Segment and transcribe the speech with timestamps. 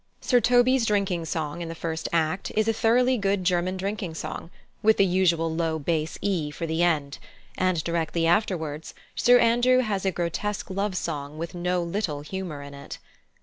[0.19, 4.49] Sir Toby's drinking song in the first act is a thoroughly good German drinking song,
[4.81, 7.19] with the usual low bass E for the end;
[7.55, 12.73] and directly afterwards Sir Andrew has a grotesque love song with no little humour in
[12.73, 12.97] it.